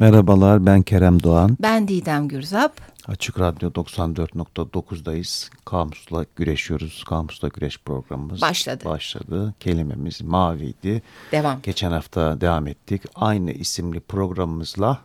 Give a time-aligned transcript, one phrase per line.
[0.00, 1.56] Merhabalar ben Kerem Doğan.
[1.62, 2.72] Ben Didem Gürzap.
[3.08, 5.50] Açık Radyo 94.9'dayız.
[5.64, 7.04] Kamusla güreşiyoruz.
[7.04, 8.84] Kamusla güreş programımız başladı.
[8.84, 9.54] Başladı.
[9.60, 11.02] Kelimemiz maviydi.
[11.32, 11.58] Devam.
[11.62, 13.02] Geçen hafta devam ettik.
[13.14, 14.98] Aynı isimli programımızla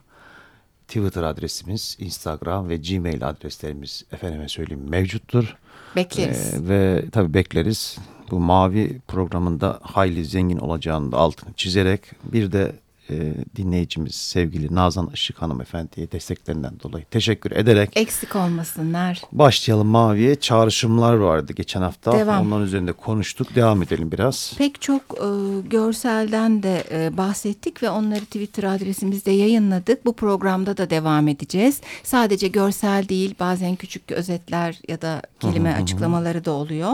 [0.87, 5.57] Twitter adresimiz, Instagram ve Gmail adreslerimiz efendime söyleyeyim mevcuttur.
[5.95, 6.53] Bekleriz.
[6.53, 7.97] Ee, ve tabii bekleriz.
[8.31, 12.75] Bu mavi programında hayli zengin olacağını da altını çizerek bir de
[13.09, 19.21] e, dinleyicimiz sevgili Nazan Işık hanımefendiye desteklerinden dolayı teşekkür ederek eksik olmasınlar.
[19.31, 20.35] Başlayalım Mavi'ye.
[20.35, 22.11] Çağrışımlar vardı geçen hafta.
[22.11, 22.47] Devam.
[22.47, 23.55] Onların üzerinde konuştuk.
[23.55, 24.53] Devam edelim biraz.
[24.57, 25.27] Pek çok e,
[25.69, 30.05] görselden de e, bahsettik ve onları Twitter adresimizde yayınladık.
[30.05, 31.81] Bu programda da devam edeceğiz.
[32.03, 36.91] Sadece görsel değil bazen küçük özetler ya da kelime açıklamaları da oluyor.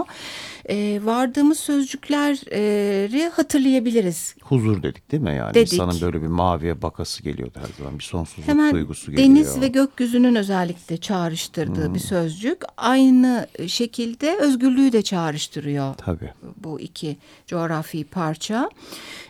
[0.70, 4.36] E, vardığımız sözcükleri hatırlayabiliriz.
[4.42, 5.54] Huzur dedik değil mi yani?
[5.54, 5.74] Dedik.
[5.74, 8.00] İnsanın böyle bir maviye bakası geliyordu her zaman.
[8.00, 9.30] Bir sonsuzluk Hemen duygusu geliyor.
[9.30, 12.62] deniz ve gökyüzünün özellikle çağrıştırdığı bir sözcük.
[12.78, 15.96] Aynı şekilde özgürlüğü de çağrıştırıyor.
[15.96, 16.30] Tabii.
[16.58, 18.70] Bu iki coğrafi parça.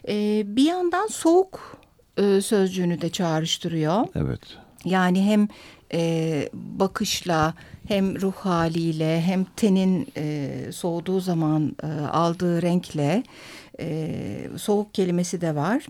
[0.07, 1.77] Ee, bir yandan soğuk
[2.17, 4.07] e, sözcüğünü de çağrıştırıyor.
[4.15, 4.41] Evet.
[4.85, 5.47] Yani hem
[5.93, 7.53] e, bakışla
[7.87, 13.23] hem ruh haliyle hem tenin e, soğuduğu zaman e, aldığı renkle
[13.79, 15.85] e, soğuk kelimesi de var.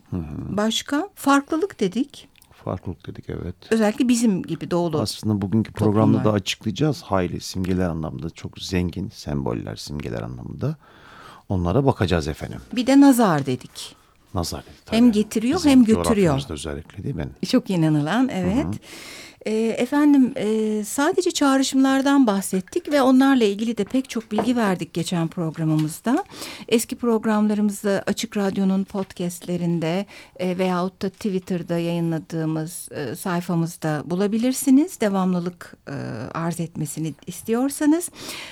[0.50, 2.28] Başka farklılık dedik.
[2.66, 3.56] Farklılık dedik evet.
[3.72, 5.02] Özellikle bizim gibi doğulu.
[5.02, 6.26] Aslında bugünkü programda toplumlar.
[6.26, 7.02] da açıklayacağız.
[7.02, 10.76] Hayli simgeler anlamda çok zengin semboller simgeler anlamında.
[11.50, 12.60] Onlara bakacağız efendim.
[12.76, 13.96] Bir de nazar dedik.
[14.34, 14.86] Nazar dedik.
[14.86, 14.98] tabii.
[14.98, 16.42] Hem getiriyor Bizim hem götürüyor.
[16.50, 17.30] özellikle değil mi?
[17.48, 18.66] Çok inanılan evet.
[19.46, 25.28] Ee, efendim e, sadece çağrışımlardan bahsettik ve onlarla ilgili de pek çok bilgi verdik geçen
[25.28, 26.24] programımızda.
[26.68, 30.06] Eski programlarımızı Açık Radyo'nun podcastlerinde
[30.40, 35.02] e, veyahut da Twitter'da yayınladığımız e, sayfamızda bulabilirsiniz.
[35.02, 35.94] Devamlılık e,
[36.34, 38.10] arz etmesini istiyorsanız.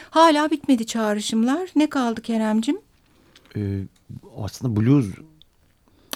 [0.10, 1.70] Hala bitmedi çağrışımlar.
[1.76, 2.78] Ne kaldı Keremcim?
[3.56, 3.82] Ee,
[4.38, 5.06] aslında blues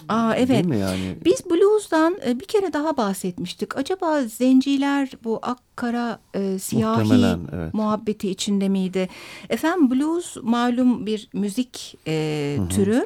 [0.09, 0.49] Aa evet.
[0.49, 1.15] değil mi yani?
[1.25, 3.77] Biz blues'dan e, bir kere daha bahsetmiştik.
[3.77, 7.73] Acaba zenciler bu ak kara e, siyahi Muhtemelen, evet.
[7.73, 9.09] muhabbeti içinde miydi?
[9.49, 13.05] Efendim blues malum bir müzik e, türü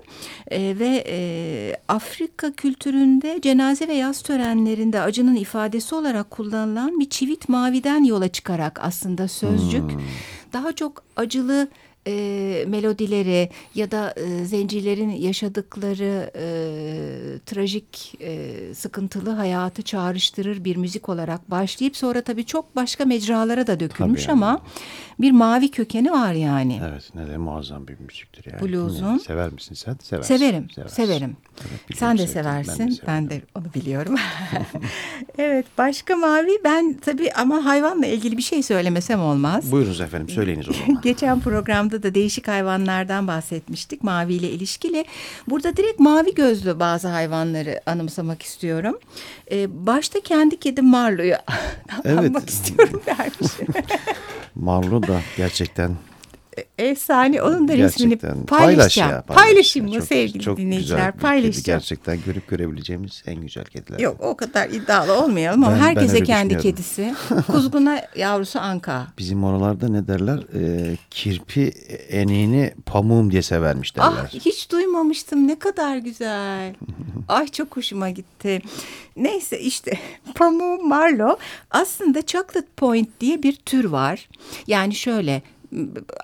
[0.52, 1.18] E, ve e,
[1.88, 8.80] Afrika kültüründe cenaze ve yaz törenlerinde acının ifadesi olarak kullanılan bir çivit maviden yola çıkarak
[8.84, 9.92] aslında sözcük
[10.54, 11.68] daha çok acılı
[12.08, 16.46] e, melodileri ya da e, zencilerin yaşadıkları e,
[17.46, 23.80] trajik e, sıkıntılı hayatı çağrıştırır bir müzik olarak başlayıp sonra tabii çok başka mecralara da
[23.80, 24.46] dökülmüş Tabii yani.
[24.46, 24.62] ama
[25.20, 26.82] bir mavi kökeni var yani.
[26.90, 28.62] Evet ne de muazzam bir müziktir yani.
[28.74, 29.18] Blues'un.
[29.18, 29.96] Sever misin sen?
[30.04, 30.38] Seversin.
[30.38, 30.96] Severim, Seversin.
[30.96, 31.38] severim.
[31.62, 32.86] Evet, Sen de seversin.
[32.88, 33.30] Ben severim.
[33.30, 34.16] de, onu biliyorum.
[35.38, 39.72] evet, başka mavi ben tabii ama hayvanla ilgili bir şey söylemesem olmaz.
[39.72, 41.02] Buyurunuz efendim söyleyiniz o zaman.
[41.04, 45.06] Geçen programda da değişik hayvanlardan bahsetmiştik maviyle ilişkili.
[45.50, 49.00] Burada direkt mavi gözlü bazı hayvanları anımsamak istiyorum.
[49.52, 51.36] Ee, başta kendi kedim Marlo'yu
[52.06, 52.18] Evet.
[52.20, 53.52] anmak istiyorum dermiş.
[54.56, 55.96] Marlo da gerçekten
[56.78, 57.42] Efsane.
[57.42, 58.48] Onun da resmini gerçekten paylaşacağım.
[58.78, 60.96] paylaş ya, paylaş Paylaşayım mı sevgili çok dinleyiciler?
[60.98, 61.22] güzel bir kedi.
[61.22, 61.80] Paylaşacağım.
[61.80, 64.00] Gerçekten görüp görebileceğimiz en güzel kediler.
[64.00, 67.16] Yok o kadar iddialı olmayalım ama Ben- ben herkese öyle kendi kedisi.
[67.48, 69.08] Kuzguna yavrusu Anka.
[69.18, 70.40] Bizim oralarda ne derler?
[70.56, 71.62] Ee, kirpi
[72.10, 74.08] eniğini pamuğum diye severmiş derler.
[74.26, 76.74] Ah hiç duymamıştım ne kadar güzel.
[77.28, 78.62] Ay çok hoşuma gitti.
[79.16, 80.00] Neyse işte
[80.36, 81.38] pamuğu Marlo
[81.72, 84.30] aslında chocolate point diye bir tür var.
[84.68, 85.42] Yani şöyle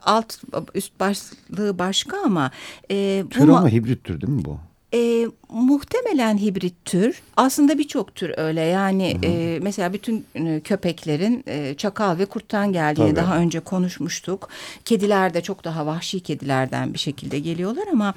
[0.01, 0.37] alt
[0.75, 2.51] üst başlığı başka ama
[2.91, 4.59] e, bu Tür ma- ama hibrit tür değil mi bu?
[4.95, 7.21] E, muhtemelen hibrit tür.
[7.37, 8.61] Aslında birçok tür öyle.
[8.61, 13.15] Yani e, mesela bütün e, köpeklerin e, çakal ve kurttan geldiğini Tabii.
[13.15, 14.49] daha önce konuşmuştuk.
[14.85, 18.13] Kediler de çok daha vahşi kedilerden bir şekilde geliyorlar ama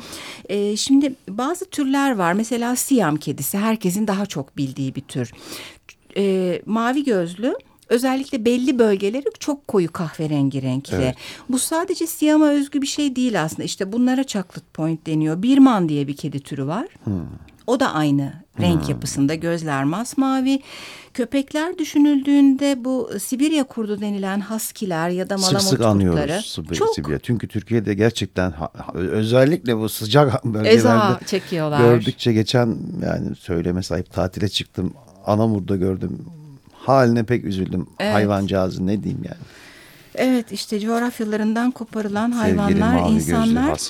[0.48, 2.32] e, şimdi bazı türler var.
[2.32, 5.32] Mesela Siyam kedisi herkesin daha çok bildiği bir tür.
[6.16, 7.54] E, mavi gözlü
[7.88, 10.96] Özellikle belli bölgeleri çok koyu kahverengi renkli.
[10.96, 11.14] Evet.
[11.48, 13.62] Bu sadece Siyam'a özgü bir şey değil aslında.
[13.64, 15.42] İşte bunlara chocolate point deniyor.
[15.42, 16.86] Birman diye bir kedi türü var.
[17.66, 19.34] O da aynı renk yapısında.
[19.34, 20.62] Gözler masmavi.
[21.14, 26.74] Köpekler düşünüldüğünde bu Sibirya kurdu denilen haskiler ya da malamut sık anıyoruz Sibirya.
[26.74, 27.18] çok Sibirya.
[27.18, 28.54] Çünkü Türkiye'de gerçekten
[28.94, 31.80] özellikle bu sıcak bölgelerde eza çekiyorlar.
[31.80, 34.94] gördükçe geçen yani söyleme sahip tatile çıktım.
[35.26, 36.26] Anamur'da gördüm.
[36.86, 37.86] Haline pek üzüldüm.
[38.00, 38.14] Evet.
[38.14, 39.36] Hayvancağızı ne diyeyim yani.
[40.14, 43.80] Evet işte coğrafyalarından koparılan Sevgili hayvanlar, insanlar.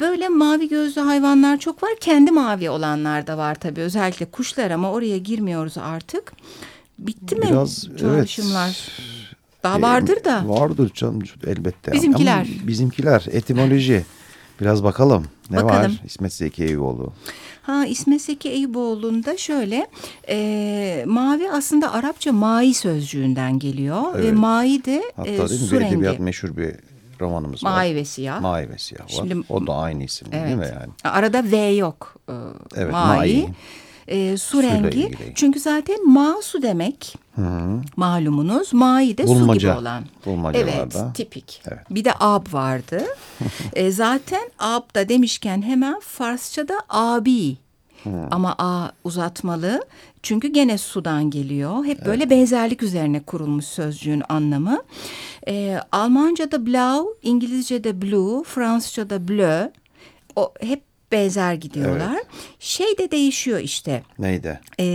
[0.00, 1.90] Böyle mavi gözlü hayvanlar çok var.
[2.00, 3.80] Kendi mavi olanlar da var tabii.
[3.80, 6.32] Özellikle kuşlar ama oraya girmiyoruz artık.
[6.98, 8.66] Bitti mi Biraz, çalışımlar?
[8.98, 9.16] evet.
[9.62, 10.42] Daha vardır da.
[10.48, 11.92] Vardır canım elbette.
[11.92, 12.34] Bizimkiler.
[12.34, 14.04] Ama bizimkiler etimoloji.
[14.60, 15.24] Biraz bakalım.
[15.50, 15.82] Ne Bakalım.
[15.82, 16.00] var?
[16.06, 17.12] İsmet Zeki Eyüboğlu.
[17.62, 19.86] Ha İsmet Zeki Eyüboğlu'nda şöyle
[20.28, 24.32] e, mavi aslında Arapça mai sözcüğünden geliyor ve Evet.
[24.34, 25.66] mai de Hatta e, değil mi?
[25.66, 26.22] su Bir rengi.
[26.22, 26.74] meşhur bir
[27.20, 27.70] romanımız var.
[27.70, 28.40] Mavi ve siyah.
[28.40, 29.08] Mavi ve siyah var.
[29.08, 30.56] Şimdi- o da aynı isim değil Evet.
[30.56, 30.92] mi yani?
[31.04, 32.16] Arada V yok.
[32.28, 32.32] E,
[32.76, 33.16] Evet, mai.
[33.16, 33.48] mai.
[34.08, 34.98] E, su Suyla rengi.
[34.98, 35.32] ilgili.
[35.34, 37.14] Çünkü zaten ma su demek.
[37.96, 38.72] Malumunuz.
[38.72, 39.70] Mai de su Bulmaca.
[39.70, 40.04] gibi olan.
[40.26, 40.98] Bulmacalarda.
[41.04, 41.62] Evet, tipik.
[41.68, 41.78] Evet.
[41.90, 43.02] Bir de ab vardı.
[43.74, 47.56] e, zaten ab da demişken hemen Farsçada abi.
[48.30, 49.84] Ama a uzatmalı.
[50.22, 51.84] Çünkü gene sudan geliyor.
[51.84, 54.82] Hep böyle benzerlik üzerine kurulmuş sözcüğün anlamı.
[55.48, 59.70] E, Almanca'da blau, İngilizce'de blue, Fransızca'da bleu.
[60.36, 60.82] O hep
[61.12, 62.18] benzer gidiyorlar.
[62.58, 64.02] Şey de değişiyor işte.
[64.18, 64.60] Neydi?
[64.80, 64.86] E,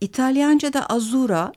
[0.00, 1.52] İtalyanca'da azura,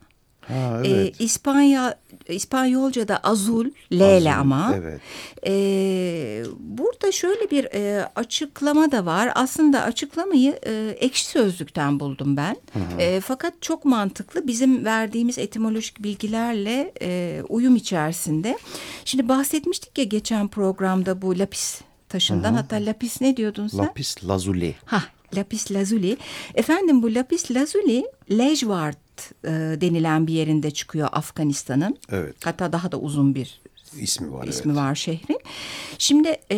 [0.48, 1.21] Ha e, evet.
[1.21, 1.95] İspanya
[2.27, 4.74] İspanyolca'da azul, lele ama.
[4.75, 5.01] evet.
[5.48, 9.31] E, burada şöyle bir e, açıklama da var.
[9.36, 12.56] Aslında açıklamayı e, ekşi sözlükten buldum ben.
[13.00, 14.48] E, fakat çok mantıklı.
[14.48, 18.57] Bizim verdiğimiz etimolojik bilgilerle e, uyum içerisinde.
[19.06, 21.81] Şimdi bahsetmiştik ya geçen programda bu lapis
[22.13, 22.54] taşından.
[22.54, 23.80] Hatta lapis ne diyordun sen?
[23.80, 24.75] Lapis lazuli.
[24.86, 25.04] Ha,
[25.36, 26.18] lapis lazuli.
[26.56, 29.50] Efendim bu lapis lazuli Lejvart e,
[29.81, 31.98] denilen bir yerinde çıkıyor Afganistan'ın.
[32.10, 32.36] Evet.
[32.45, 33.62] Hatta daha da uzun bir
[34.00, 34.81] İsmi var ismi evet.
[34.81, 35.39] var şehrin.
[35.98, 36.57] Şimdi e,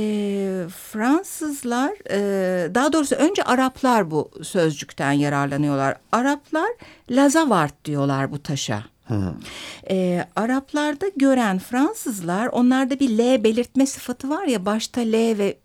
[0.91, 5.97] Fransızlar, e, daha doğrusu önce Araplar bu sözcükten yararlanıyorlar.
[6.11, 6.69] Araplar
[7.11, 8.83] Lazavart diyorlar bu taşa.
[9.89, 15.57] E, Araplarda gören Fransızlar, onlarda bir L belirtme sıfatı var ya, başta L ve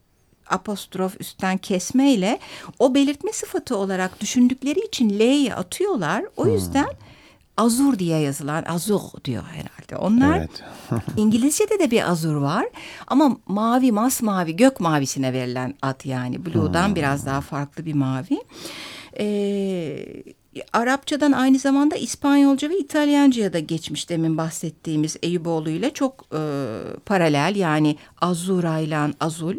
[0.46, 2.38] apostrof üstten kesmeyle
[2.78, 6.24] o belirtme sıfatı olarak düşündükleri için L'yi atıyorlar.
[6.36, 6.88] O yüzden
[7.56, 9.96] azur diye yazılan azur diyor herhalde.
[9.96, 10.62] Onlar Evet.
[11.16, 12.66] İngilizce'de de bir azur var
[13.06, 18.42] ama mavi masmavi gök mavisine verilen ad yani blue'dan biraz daha farklı bir mavi.
[19.18, 20.06] Ee,
[20.72, 26.40] Arapçadan aynı zamanda İspanyolca ve İtalyanca'ya da geçmiş demin bahsettiğimiz Eyüboğlu ile çok e,
[27.06, 29.56] paralel yani azura ile azul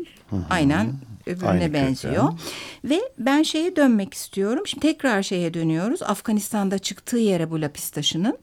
[0.50, 0.94] aynen
[1.26, 2.34] öbürüne Aynı benziyor.
[2.86, 4.68] Ve ben şeye dönmek istiyorum.
[4.68, 6.04] Şimdi tekrar şeye dönüyoruz.
[6.04, 8.38] Afganistan'da çıktığı yere bu lapis taşının.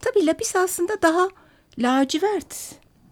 [0.00, 1.28] Tabii lapis aslında daha
[1.78, 2.56] lacivert.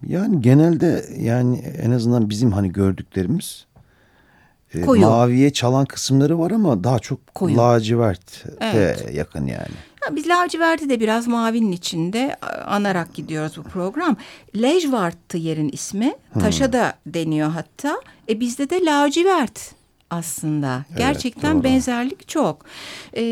[0.06, 3.67] Yani genelde yani en azından bizim hani gördüklerimiz
[4.87, 5.01] Koyu.
[5.03, 7.57] maviye çalan kısımları var ama daha çok Koyu.
[7.57, 9.07] lacivert Evet.
[9.15, 9.75] yakın yani.
[10.09, 14.17] Ya biz laciverti de biraz mavinin içinde a- anarak gidiyoruz bu program.
[14.57, 16.15] Lejvart'tı yerin ismi.
[16.41, 18.01] Taşa da deniyor hatta.
[18.29, 19.73] E bizde de lacivert
[20.11, 20.85] aslında.
[20.97, 21.65] Gerçekten doğru.
[21.65, 22.65] benzerlik çok.
[23.17, 23.23] E,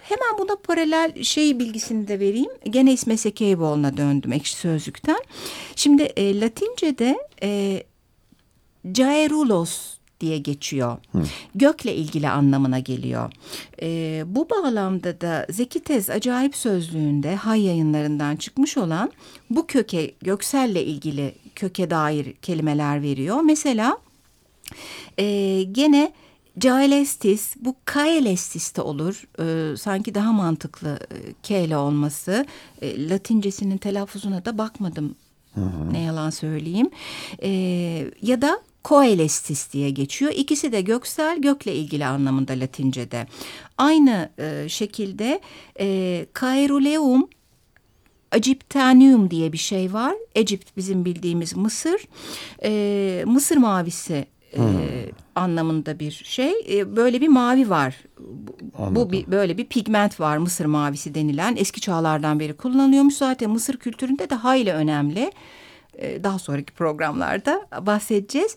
[0.00, 2.50] hemen buna paralel şey bilgisini de vereyim.
[2.70, 5.22] Gene İsmet Zeki Eyüboğlu'na döndüm ekşi sözlükten.
[5.76, 7.82] Şimdi e, Latince'de e,
[8.92, 10.96] Caerulos diye geçiyor.
[11.54, 13.32] Gökle ilgili anlamına geliyor.
[13.82, 19.12] Ee, bu bağlamda da Zeki Tez Acayip Sözlüğü'nde Hay yayınlarından çıkmış olan
[19.50, 23.40] bu köke gökselle ilgili köke dair kelimeler veriyor.
[23.40, 23.98] Mesela
[25.18, 26.12] e, gene
[26.58, 29.24] Caelestis, bu Kaelestis de olur.
[29.40, 30.98] Ee, sanki daha mantıklı
[31.50, 32.46] e, ile olması.
[32.82, 35.14] E, Latincesinin telaffuzuna da bakmadım.
[35.92, 36.90] Ne yalan söyleyeyim.
[37.42, 37.50] E,
[38.22, 40.32] ya da Coelestis diye geçiyor.
[40.36, 43.26] İkisi de göksel, gökle ilgili anlamında Latince'de.
[43.78, 45.40] Aynı e, şekilde
[45.80, 47.28] e, Caeruleum
[48.32, 50.14] Egyptanium diye bir şey var.
[50.34, 52.00] Egypt bizim bildiğimiz Mısır.
[52.62, 54.26] Ee, Mısır mavisi
[54.56, 54.62] e,
[55.34, 56.52] anlamında bir şey.
[56.68, 57.96] E, böyle bir mavi var.
[58.18, 59.12] Bu, bu Anladım.
[59.12, 61.56] bir, böyle bir pigment var Mısır mavisi denilen.
[61.56, 63.14] Eski çağlardan beri kullanılıyormuş.
[63.14, 65.32] Zaten Mısır kültüründe de hayli önemli.
[65.98, 68.56] E, daha sonraki programlarda bahsedeceğiz.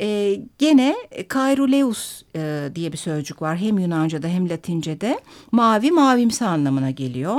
[0.00, 0.96] E, gene
[1.28, 3.56] Kairuleus e, diye bir sözcük var.
[3.56, 5.20] Hem Yunanca'da hem Latince'de.
[5.52, 7.36] Mavi, mavimsi anlamına geliyor.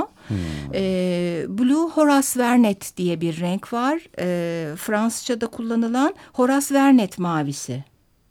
[0.74, 4.00] E, Blue Horace Vernet diye bir renk var.
[4.18, 7.84] E, Fransızca'da kullanılan Horace Vernet mavisi.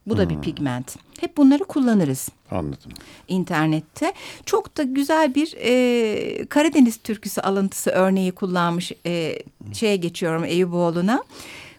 [0.08, 0.96] Bu da bir pigment.
[1.20, 2.92] Hep bunları kullanırız Anladım.
[3.28, 4.14] internette.
[4.46, 8.92] Çok da güzel bir e, Karadeniz türküsü alıntısı örneği kullanmış.
[9.06, 9.40] E,
[9.74, 11.24] şeye geçiyorum Eyüboğlu'na.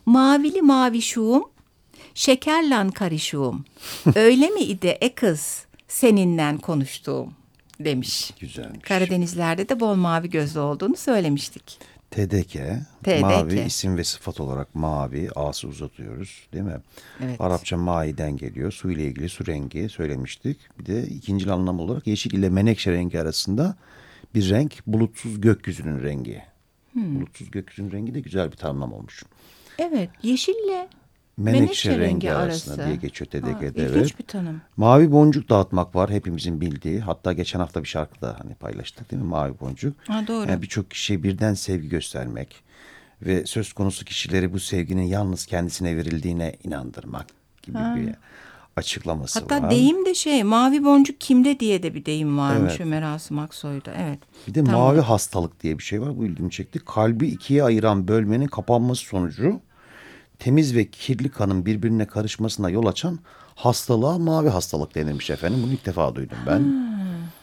[0.07, 1.50] Mavili mavişuğum,
[2.14, 3.64] şekerlan karışuğum.
[4.14, 7.33] Öyle mi ide e kız seninle konuştuğum
[7.81, 8.33] demiş.
[8.40, 8.83] Güzelmiş.
[8.83, 11.78] Karadenizlerde de bol mavi gözlü olduğunu söylemiştik.
[12.14, 12.52] TDK,
[13.02, 13.21] TDK.
[13.21, 16.80] mavi isim ve sıfat olarak mavi, a'sı uzatıyoruz değil mi?
[17.25, 17.40] Evet.
[17.40, 18.73] Arapça maiden geliyor.
[18.73, 20.59] Su ile ilgili su rengi söylemiştik.
[20.78, 23.76] Bir de ikinci anlam olarak yeşil ile menekşe rengi arasında
[24.35, 26.42] bir renk bulutsuz gökyüzünün rengi.
[26.92, 27.16] Hmm.
[27.16, 29.23] Bulutsuz gökyüzünün rengi de güzel bir tanımlam olmuş.
[29.78, 30.11] Evet.
[30.23, 30.88] Yeşille
[31.37, 32.87] Menekşe, menekşe, rengi, arasında arası.
[32.87, 33.83] diye geçiyor Ha, TDK'de.
[33.83, 34.19] ilginç evet.
[34.19, 34.61] bir tanım.
[34.76, 37.00] Mavi boncuk dağıtmak var hepimizin bildiği.
[37.00, 39.97] Hatta geçen hafta bir şarkıda hani paylaştık değil mi mavi boncuk.
[40.09, 40.50] Ha, doğru.
[40.50, 42.57] Yani birçok kişiye birden sevgi göstermek
[43.23, 47.26] ve söz konusu kişileri bu sevginin yalnız kendisine verildiğine inandırmak
[47.62, 48.14] gibi bir
[48.76, 49.71] açıklaması Hatta var.
[49.71, 52.81] deyim de şey mavi boncuk kimde diye de bir deyim varmış Evet.
[52.87, 53.93] Ömer Asım Aksoy'da.
[53.99, 54.19] Evet.
[54.49, 54.81] Bir de Tamam.
[54.81, 56.17] mavi hastalık diye bir şey var.
[56.19, 56.79] Bu ilgimi çekti.
[56.79, 59.61] Kalbi ikiye ayıran bölmenin kapanması sonucu
[60.38, 63.19] temiz ve kirli kanın birbirine karışmasına yol açan
[63.55, 65.61] hastalığa mavi hastalık denilmiş efendim.
[65.62, 66.85] Bunu ilk defa duydum ben.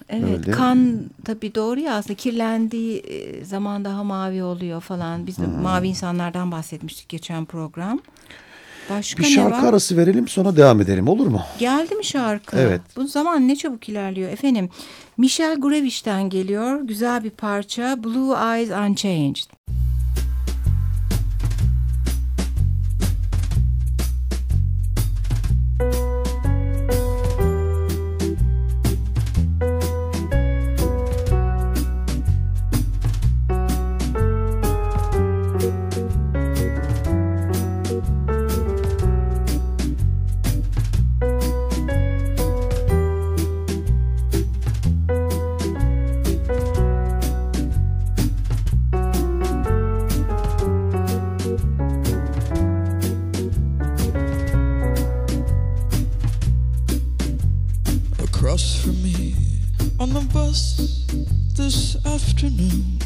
[0.10, 0.52] Evet Öyle.
[0.52, 5.28] kan tabii doğru ya aslında kirlendiği e, zaman daha mavi oluyor falan.
[5.28, 8.00] Biz de mavi insanlardan bahsetmiştik geçen program.
[8.90, 11.42] Başka Bir şarkı arası verelim sonra devam edelim olur mu?
[11.60, 12.58] Geldi mi şarkı?
[12.58, 12.82] Evet.
[12.96, 14.70] Bu zaman ne çabuk ilerliyor efendim.
[15.18, 16.82] Michel Gurevic'ten geliyor.
[16.82, 18.04] Güzel bir parça.
[18.04, 19.46] Blue Eyes Unchanged.
[58.52, 59.34] Across from me
[59.98, 61.06] on the bus
[61.56, 63.00] this afternoon.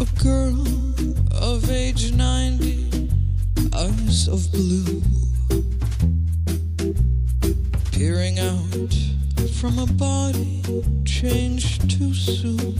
[0.00, 0.66] A girl
[1.40, 3.10] of age 90,
[3.76, 5.00] eyes of blue,
[7.92, 8.94] peering out
[9.60, 10.64] from a body
[11.04, 12.74] changed too soon.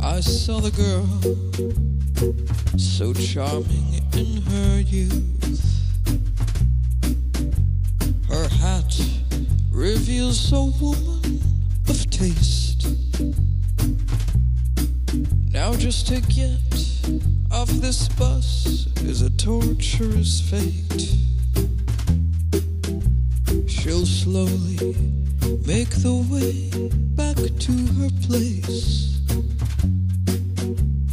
[0.00, 1.06] I saw the girl
[2.78, 5.37] so charming in her youth.
[10.38, 11.40] Reveals a woman
[11.88, 12.86] of taste.
[15.52, 16.58] Now, just to get
[17.50, 21.16] off this bus is a torturous fate.
[23.68, 24.94] She'll slowly
[25.66, 26.70] make the way
[27.16, 29.18] back to her place.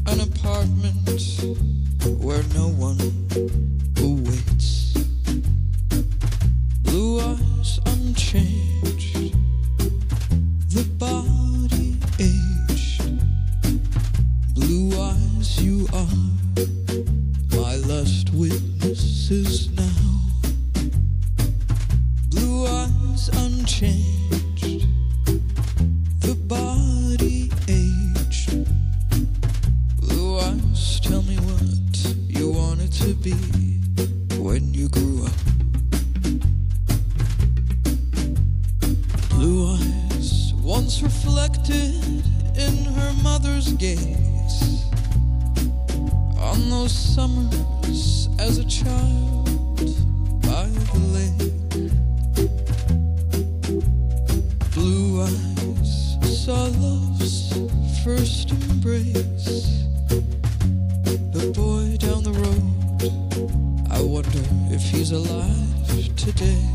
[0.07, 0.95] An apartment
[2.21, 3.15] where no one
[40.85, 41.95] once reflected
[42.55, 44.85] in her mother's gaze
[46.37, 49.47] on those summers as a child
[50.43, 51.53] by the lake.
[54.75, 57.57] Blue eyes saw love's
[58.03, 59.87] first embrace.
[61.33, 62.61] The boy down the road,
[63.89, 66.74] I wonder if he's alive today.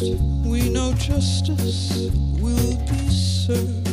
[0.00, 3.87] We know justice will be served.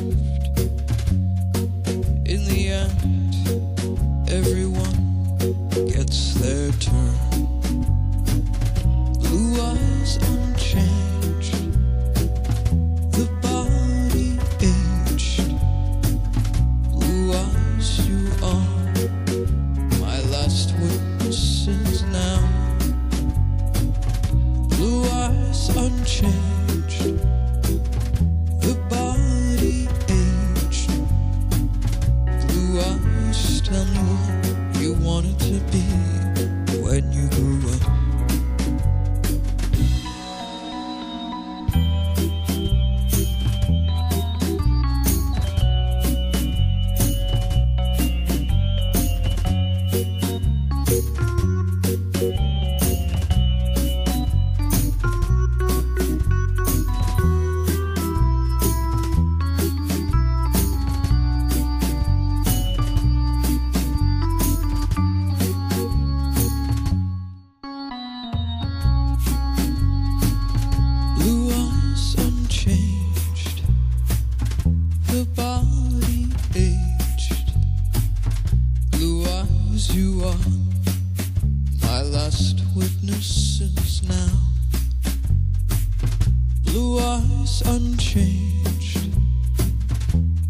[86.76, 89.10] Blue eyes unchanged,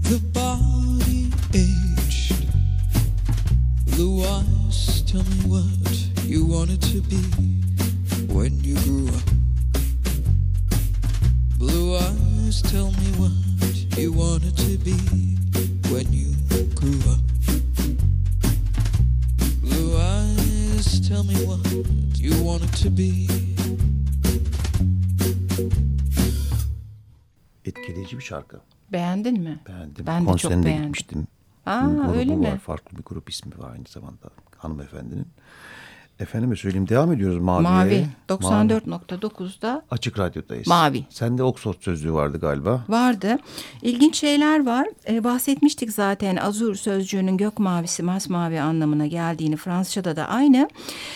[0.02, 2.48] the body aged.
[3.86, 7.22] Blue eyes, tell me what you wanted to be
[8.34, 9.22] when you grew up.
[11.60, 14.98] Blue eyes, tell me what you wanted to be
[15.94, 16.34] when you
[16.74, 17.22] grew up.
[19.62, 21.62] Blue eyes, tell me what
[22.18, 23.35] you wanted to be.
[28.36, 28.58] Şarkı.
[28.92, 29.60] Beğendin mi?
[29.68, 30.06] Beğendim.
[30.08, 30.84] Ben de çok Konserine de beğendim.
[30.86, 31.28] gitmiştim.
[31.66, 32.48] Aa, Grubu öyle mi?
[32.48, 32.58] var.
[32.58, 35.28] Farklı bir grup ismi var aynı zamanda hanımefendinin.
[36.20, 37.70] Efendime söyleyeyim devam ediyoruz Mavi'ye.
[37.72, 38.08] Mavi.
[38.30, 38.40] Mavi.
[38.42, 40.68] 94.9'da Açık Radyo'dayız.
[40.68, 41.06] Mavi.
[41.10, 42.86] Sende Oxford sözlüğü vardı galiba.
[42.90, 43.38] vardı.
[43.82, 44.88] İlginç şeyler var.
[45.10, 50.70] Ee, bahsetmiştik zaten azur sözcüğünün gök mavisi, masmavi anlamına geldiğini Fransızca'da da aynı.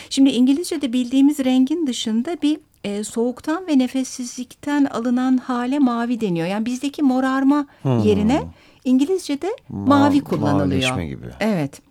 [0.09, 6.48] Şimdi İngilizce'de bildiğimiz rengin dışında bir e, soğuktan ve nefessizlikten alınan hale mavi deniyor.
[6.48, 8.43] Yani bizdeki morarma yerine
[8.86, 10.65] İngilizce'de mavi kullanılıyor.
[10.67, 11.25] mavileşme gibi.
[11.39, 11.81] Evet.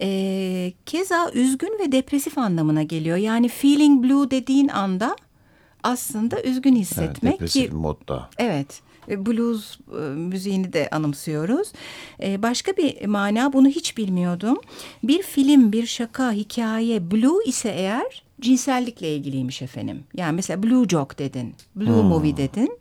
[0.00, 3.16] Ee, keza üzgün ve depresif anlamına geliyor.
[3.16, 5.16] Yani feeling blue dediğin anda
[5.82, 8.30] aslında üzgün Evet, hissetmek depresif ki modda.
[8.38, 8.80] Evet.
[9.08, 11.72] e, Blues e, müziğini de anımsıyoruz.
[12.22, 14.58] E, Başka bir mana bunu hiç bilmiyordum.
[15.02, 20.04] Bir film, bir şaka, hikaye blue ise eğer cinsellikle ilgiliymiş efendim.
[20.14, 22.78] Yani mesela blue joke dedin, blue movie dedin.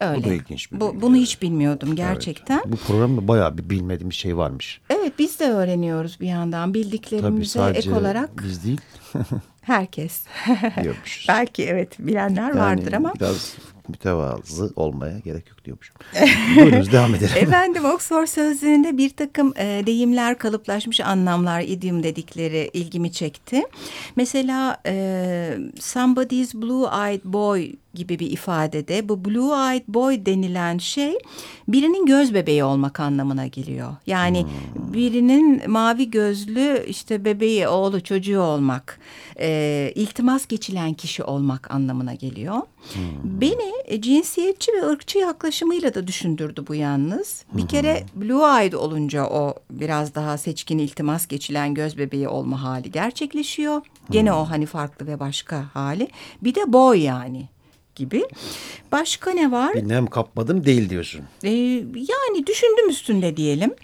[0.00, 0.16] Öyle.
[0.16, 0.24] Hmm.
[0.24, 1.26] Bu da ilginç bir Bu- bilgi, bunu evet.
[1.26, 2.62] hiç bilmiyordum gerçekten.
[2.66, 4.80] Bu programda bayağı bir bilmediğimiz şey varmış.
[4.90, 8.80] Evet biz de öğreniyoruz bir yandan bildiklerimize ek olarak biz değil
[9.62, 10.24] herkes.
[11.28, 13.14] Belki evet bilenler Yani vardır ama.
[13.14, 13.54] Biraz
[13.90, 15.96] mütevazı olmaya gerek yok diyormuşum.
[16.56, 17.36] Buyurunuz devam edelim.
[17.36, 23.62] Efendim Oxford sözlüğünde bir takım e, deyimler, kalıplaşmış anlamlar, idiom dedikleri ilgimi çekti.
[24.16, 31.18] Mesela e, somebody's blue-eyed boy gibi bir ifadede bu blue-eyed boy denilen şey
[31.68, 33.96] birinin göz bebeği olmak anlamına geliyor.
[34.06, 38.98] Yani birinin mavi gözlü işte bebeği, oğlu, çocuğu olmak,
[39.40, 42.60] e, iltimas geçilen kişi olmak anlamına geliyor.
[43.24, 47.44] Beni e, cinsiyetçi ve ırkçı yaklaşımıyla da düşündürdü bu yalnız.
[47.52, 52.90] Bir kere blue eyed olunca o biraz daha seçkin iltimas geçilen göz bebeği olma hali
[52.90, 53.82] gerçekleşiyor.
[54.10, 56.08] Gene o hani farklı ve başka hali.
[56.42, 57.48] Bir de boy yani
[58.00, 58.22] gibi.
[58.92, 59.74] Başka ne var?
[59.74, 61.20] Bir nem kapmadım değil diyorsun.
[61.44, 61.50] Ee,
[61.94, 63.74] yani düşündüm üstünde diyelim.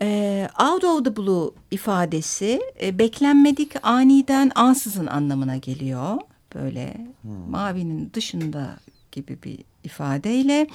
[0.00, 6.16] Ee, out of the blue ifadesi e, beklenmedik aniden ansızın anlamına geliyor.
[6.54, 7.06] Böyle
[7.50, 8.76] mavinin dışında
[9.12, 10.66] gibi bir ifadeyle.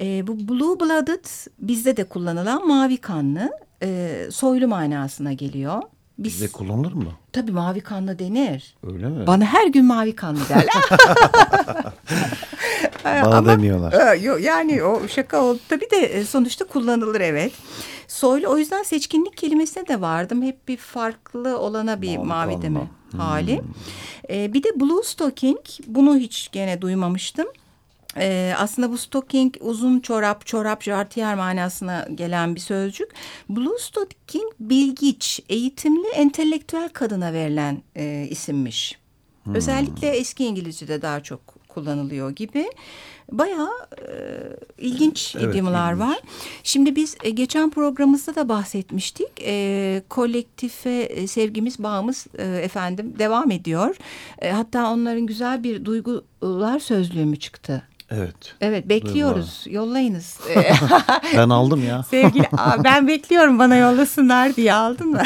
[0.00, 1.24] Ee, bu blue blooded
[1.58, 3.50] bizde de kullanılan mavi kanlı
[3.82, 5.82] e, soylu manasına geliyor.
[6.18, 7.12] Biz, Bizde kullanılır mı?
[7.32, 8.74] tabii mavi kanlı denir.
[8.86, 9.26] Öyle mi?
[9.26, 10.74] Bana her gün mavi kanlı derler.
[13.04, 14.14] Bana demiyorlar.
[14.16, 15.58] Yo- yani o şaka oldu.
[15.68, 17.52] Tabii de e, sonuçta kullanılır evet.
[18.08, 20.42] Soylu o yüzden seçkinlik kelimesine de vardım.
[20.42, 22.80] Hep bir farklı olana bir Mavi mavi, deme
[23.16, 23.60] hali.
[24.30, 27.46] Ee, bir de blue stocking bunu hiç gene duymamıştım.
[28.18, 33.10] Ee, aslında bu stocking uzun çorap, çorap, jartiyer manasına gelen bir sözcük.
[33.48, 38.98] Blue stocking bilgiç, eğitimli, entelektüel kadına verilen e, isimmiş.
[39.54, 42.66] Özellikle eski İngilizce'de daha çok kullanılıyor gibi.
[43.32, 44.12] Bayağı e,
[44.78, 45.98] ilginç Evet, ilginç.
[45.98, 46.18] var.
[46.62, 49.28] Şimdi biz e, geçen programımızda da bahsetmiştik.
[49.40, 53.96] E, kolektife e, sevgimiz, bağımız e, efendim devam ediyor.
[54.38, 57.82] E, hatta onların güzel bir duygular sözlüğü mü çıktı?
[58.10, 58.54] Evet.
[58.60, 59.64] Evet bekliyoruz.
[59.66, 60.38] Yollayınız.
[60.54, 60.72] E,
[61.36, 62.02] Ben aldım ya.
[62.10, 62.48] Sevgili
[62.84, 65.22] ben bekliyorum bana yollasınlar diye aldın mı?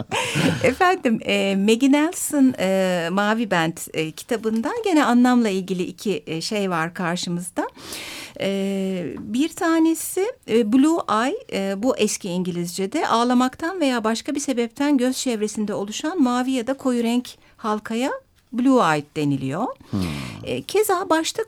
[0.64, 6.70] Efendim e, Maggie Nelson e, Mavi Band e, kitabından gene anlamla ilgili iki e, şey
[6.70, 7.68] var karşımızda.
[8.40, 14.98] E, bir tanesi e, Blue Eye e, bu eski İngilizce'de ağlamaktan veya başka bir sebepten
[14.98, 18.10] göz çevresinde oluşan mavi ya da koyu renk halkaya
[18.52, 19.66] Blue Eyed deniliyor.
[20.44, 21.42] E, keza başta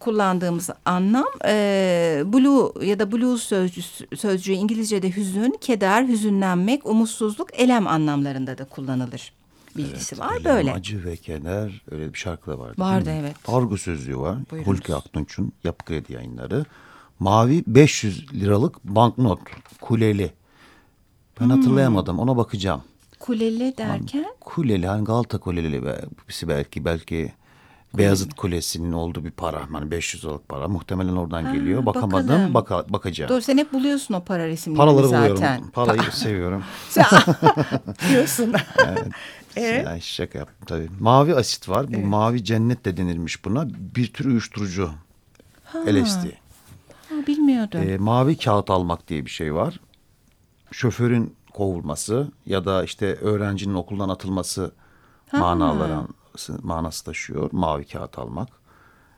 [0.00, 7.86] kullandığımız anlam e, blue ya da blues sözcüsü, sözcüğü İngilizce'de hüzün, keder, hüzünlenmek, umutsuzluk, elem
[7.86, 9.32] anlamlarında da kullanılır.
[9.76, 10.72] Bilgisi var Elem, böyle.
[10.72, 12.74] Acı ve keder öyle bir şarkı da vardı.
[12.78, 13.36] Vardı, evet.
[13.48, 14.38] Argo sözlüğü var.
[14.50, 14.68] Buyurunuz.
[14.78, 16.64] Hulki Aktunç'un Yapı Kredi yayınları.
[17.18, 19.40] Mavi 500 liralık banknot.
[19.80, 20.30] Kuleli.
[21.40, 21.50] Ben Hmm.
[21.50, 22.18] hatırlayamadım.
[22.18, 22.82] Ona bakacağım.
[23.18, 27.32] Kuleli derken Kuleli hani Galata Kuleli be- birisi belki belki
[27.94, 29.62] Beyazıt Kulesi'nin olduğu bir para.
[29.72, 30.68] Hani 500 liralık para.
[30.68, 31.86] Muhtemelen oradan geliyor.
[31.86, 32.28] Bakamadım.
[32.28, 32.54] bakalım.
[32.54, 33.28] Baka, bakacağım.
[33.28, 35.36] Doğru sen hep buluyorsun o para resimlerini Paraları zaten.
[35.36, 35.70] buluyorum.
[35.70, 36.64] Parayı seviyorum.
[38.10, 38.52] diyorsun.
[38.86, 39.06] Evet.
[39.84, 40.88] Yani şaka yaptım tabii.
[41.00, 41.88] Mavi asit var.
[41.88, 42.06] Bu Evet.
[42.06, 43.68] mavi cennet de denilmiş buna.
[43.96, 44.90] Bir tür uyuşturucu.
[45.74, 46.24] LSD.
[47.08, 47.82] Ha, bilmiyordum.
[47.88, 49.80] Ee, mavi kağıt almak diye bir şey var.
[50.72, 54.72] Şoförün kovulması ya da işte öğrencinin okuldan atılması
[55.30, 55.38] Ha.
[56.62, 57.48] Manası taşıyor.
[57.52, 58.48] Mavi kağıt almak.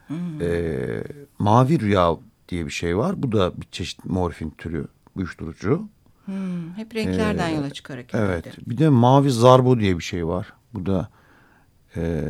[0.06, 0.16] Hmm.
[0.42, 1.02] Ee,
[1.38, 2.16] mavi rüya
[2.48, 3.22] diye bir şey var.
[3.22, 5.88] Bu da bir çeşit morfin türü uyuşturucu.
[6.24, 8.14] Hmm, hep renklerden yola çıkarak.
[8.14, 8.44] Ee, Evet.
[8.66, 10.52] Bir de mavi zarbo diye bir şey var.
[10.74, 11.08] Bu da
[11.96, 12.24] e,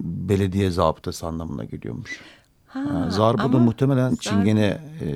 [0.00, 2.20] belediye zabıtası anlamına geliyormuş.
[2.66, 5.06] Ha, Ha, zarbo da muhtemelen zar- çingene e,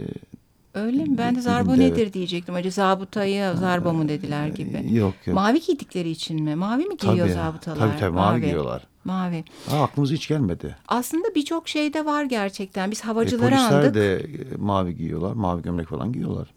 [0.74, 1.18] Öyle mi?
[1.18, 2.54] Ben de zarbo birinde nedir diyecektim.
[2.54, 4.94] Acaba zabıtayı zarbo mu dediler gibi.
[4.94, 5.34] yok yok.
[5.34, 6.54] Mavi giydikleri için mi?
[6.54, 7.78] Mavi mi giyiyor Tabii, zabıtalar?
[7.78, 8.86] tabii, tabii, mavi giyiyorlar.
[9.04, 9.44] Mavi.
[9.70, 10.76] Aa, aklımıza hiç gelmedi.
[10.88, 12.90] Aslında birçok şeyde var gerçekten.
[12.90, 13.94] Biz E, havacıları polisler aldık.
[13.94, 15.32] de e, mavi giyiyorlar.
[15.32, 16.48] Mavi gömlek falan giyiyorlar.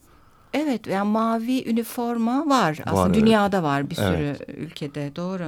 [0.53, 2.79] Evet yani mavi üniforma var.
[2.85, 3.15] Aslında evet.
[3.15, 4.41] dünyada var bir sürü Evet.
[4.57, 5.11] ülkede.
[5.15, 5.43] Doğru.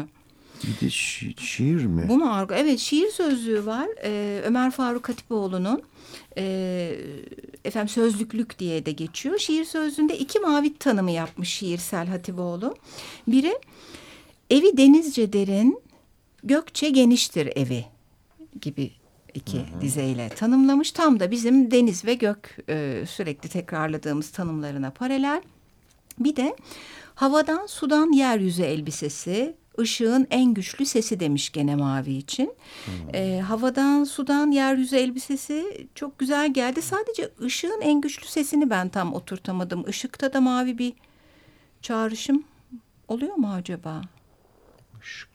[0.64, 2.06] Bir de şi- şiir mi?
[2.10, 2.54] Bu mu argo?
[2.54, 3.88] Evet şiir sözlüğü var.
[4.04, 5.82] Ee, Ömer Faruk Hatipoğlu'nun
[6.38, 6.96] e,
[7.66, 9.38] efendim sözlüklük diye de geçiyor.
[9.38, 12.76] Şiir sözlüğünde iki mavi tanımı yapmış şiirsel Hatipoğlu.
[13.28, 13.60] Biri
[14.50, 15.80] evi denizce derin,
[16.44, 17.86] gökçe geniştir evi
[18.62, 18.92] gibi
[19.34, 20.92] iki dizeyle tanımlamış.
[20.92, 25.42] Tam da bizim deniz ve gök e, sürekli tekrarladığımız tanımlarına paralel.
[26.20, 26.56] Bir de
[27.16, 32.54] havadan sudan yeryüzü elbisesi, ışığın en güçlü sesi demiş gene mavi için.
[33.14, 36.82] Ee, havadan sudan yeryüzü elbisesi çok güzel geldi.
[36.82, 39.90] Sadece ışığın en güçlü sesini ben tam oturtamadım.
[39.90, 40.94] Işıkta da mavi bir
[41.82, 42.44] çağrışım
[43.08, 44.02] oluyor mu acaba?
[45.04, 45.33] Işıkta.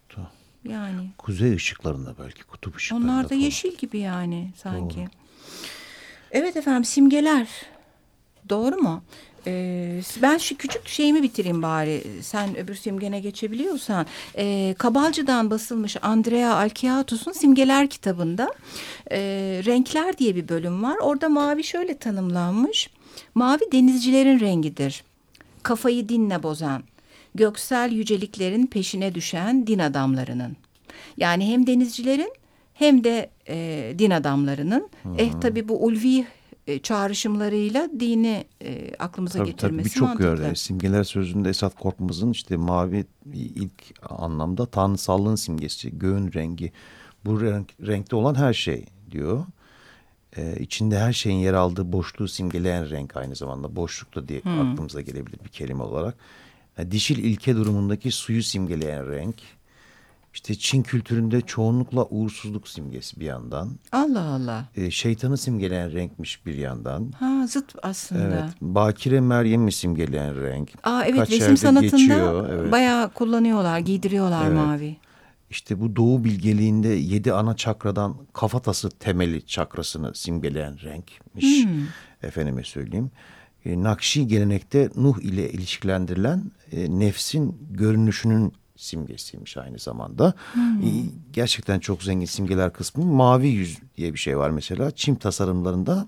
[0.68, 3.12] Yani Kuzey ışıklarında belki kutup ışıklarında.
[3.12, 3.40] onlar da falan.
[3.40, 5.08] yeşil gibi yani sanki.
[6.30, 7.48] Evet efendim simgeler.
[8.48, 9.02] Doğru mu?
[9.46, 12.02] Ee, ben şu küçük şeyimi bitireyim bari.
[12.22, 14.06] Sen öbür simgene geçebiliyorsan.
[14.36, 18.54] Ee, Kabalcı'dan basılmış Andrea Alkiatus'un Simgeler kitabında
[19.10, 19.18] e,
[19.66, 20.96] Renkler diye bir bölüm var.
[21.02, 22.90] Orada mavi şöyle tanımlanmış.
[23.34, 25.04] Mavi denizcilerin rengidir.
[25.62, 26.82] Kafayı dinle bozan.
[27.34, 30.56] Göksel yüceliklerin peşine düşen din adamlarının.
[31.16, 32.32] Yani hem denizcilerin
[32.74, 34.88] hem de e, din adamlarının.
[35.18, 36.26] Eh tabi bu ulvi
[36.66, 40.26] e, çağrışımlarıyla dini e, aklımıza Tabii tabii getirmesi birçok mantıklı.
[40.26, 43.72] yerde simgeler sözünde Esat Korkmaz'ın işte mavi ilk
[44.10, 46.72] anlamda tanrısallığın simgesi, göğün rengi.
[47.24, 49.46] Bu renk, renkte olan her şey diyor.
[50.36, 53.76] Ee, içinde her şeyin yer aldığı boşluğu simgeleyen renk aynı zamanda.
[53.76, 56.14] Boşluk da diye aklımıza gelebilir bir kelime olarak.
[56.78, 59.36] Yani dişil ilke durumundaki suyu simgeleyen renk.
[60.34, 63.70] İşte Çin kültüründe çoğunlukla uğursuzluk simgesi bir yandan.
[63.92, 64.64] Allah Allah.
[64.76, 67.12] Ee, şeytanı simgeleyen renkmiş bir yandan.
[67.18, 68.22] Ha zıt aslında.
[68.22, 68.44] Evet.
[68.60, 70.70] Bakire Meryem'i simgeleyen renk.
[70.84, 72.72] Aa evet Birkaç resim sanatında geçiyor, evet.
[72.72, 74.56] bayağı kullanıyorlar, giydiriyorlar Evet.
[74.56, 74.96] mavi.
[75.50, 81.64] İşte bu doğu bilgeliğinde yedi ana çakradan kafatası temeli çakrasını simgeleyen renkmiş.
[81.64, 81.86] Hmm.
[82.22, 83.10] Efendime söyleyeyim.
[83.68, 90.34] E, Nakşi gelenekte Nuh ile ilişkilendirilen e, nefsin görünüşünün simgesiymiş aynı zamanda.
[90.52, 90.62] Hmm.
[90.82, 90.88] E,
[91.32, 93.04] gerçekten çok zengin simgeler kısmı.
[93.04, 94.90] Mavi yüz diye bir şey var mesela.
[94.90, 96.06] Çim tasarımlarında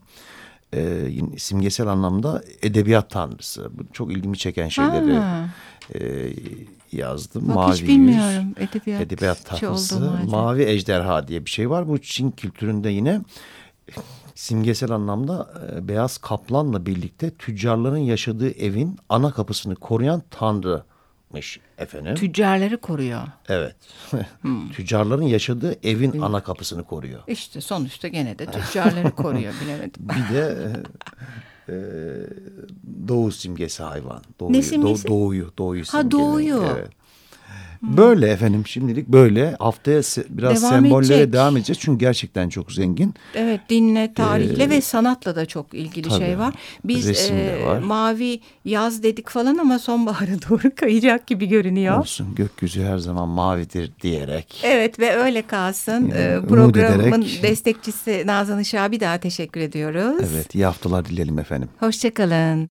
[0.74, 3.70] e, simgesel anlamda edebiyat tanrısı.
[3.78, 5.48] Bu çok ilgimi çeken şeyleri Ha.
[5.94, 6.28] e,
[6.92, 7.48] yazdım.
[7.48, 7.88] Bak Mavi hiç yüz.
[7.88, 10.30] bilmiyorum edebiyat, Edebiyat olduğunu acaba.
[10.30, 11.88] mavi ejderha diye bir şey var.
[11.88, 13.20] Bu Çin kültüründe yine
[14.34, 22.14] simgesel anlamda e, beyaz kaplanla birlikte tüccarların yaşadığı evin ana kapısını koruyan tanrımış efendim.
[22.14, 23.22] Tüccarları koruyor.
[23.48, 23.76] evet.
[24.42, 24.70] Hmm.
[24.70, 27.20] Tüccarların yaşadığı evin ana kapısını koruyor.
[27.26, 30.02] İşte sonuçta gene de tüccarları koruyor bilemedim.
[30.02, 30.56] Bir de
[31.68, 31.76] e, e,
[33.08, 34.22] doğu simgesi hayvan.
[34.40, 35.06] Doğuyu, Ne simgesi?
[35.06, 36.10] doğ- doğuyu, doğuyu Ha, simgeli.
[36.10, 36.62] doğuyu.
[36.76, 36.90] Evet.
[37.82, 39.56] Böyle efendim şimdilik böyle.
[39.58, 41.32] Haftaya se- biraz Devam sembollere edecek.
[41.32, 41.78] devam edeceğiz.
[41.80, 43.14] Çünkü gerçekten çok zengin.
[43.34, 46.24] Evet dinle, tarihle ve sanatla da çok ilgili Ee, tabii.
[46.24, 46.54] şey var.
[46.84, 47.78] Biz e, var.
[47.78, 51.98] mavi yaz dedik falan ama sonbahara doğru kayacak gibi görünüyor.
[51.98, 54.60] Olsun gökyüzü her zaman mavidir diyerek.
[54.64, 56.10] Evet ve öyle kalsın.
[56.16, 60.22] Ee, programın destekçisi Nazan Işık'a bir daha teşekkür ediyoruz.
[60.32, 61.68] Evet iyi haftalar dileyelim efendim.
[61.80, 62.68] Hoşçakalın.